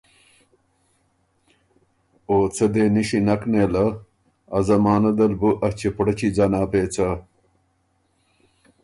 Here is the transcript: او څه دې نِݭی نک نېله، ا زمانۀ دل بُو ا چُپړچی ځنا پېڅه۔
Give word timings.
او 2.29 2.35
څه 2.55 2.65
دې 2.73 2.83
نِݭی 2.93 3.19
نک 3.27 3.41
نېله، 3.51 3.85
ا 4.57 4.59
زمانۀ 4.67 5.11
دل 5.17 5.33
بُو 5.39 5.49
ا 5.67 5.69
چُپړچی 5.77 6.27
ځنا 6.35 6.61
پېڅه۔ 6.71 7.09